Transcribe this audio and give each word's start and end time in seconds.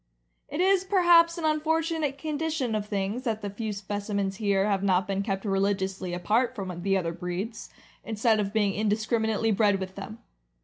It 0.47 0.61
is 0.61 0.83
perhaps 0.83 1.37
an 1.37 1.45
unfortunate 1.45 2.17
condition 2.17 2.73
of 2.73 2.87
things 2.87 3.21
that 3.25 3.43
the 3.43 3.51
few 3.51 3.71
specimens 3.71 4.37
here 4.37 4.67
have 4.67 4.81
not 4.81 5.05
been 5.05 5.21
kept 5.21 5.45
religiously 5.45 6.11
apart 6.15 6.55
from 6.55 6.81
the 6.81 6.97
other 6.97 7.11
breeds, 7.13 7.69
instead 8.03 8.39
of 8.39 8.51
being 8.51 8.73
indiscriminately 8.73 9.51
bred 9.51 9.79
with 9.79 9.93
them. 9.93 10.17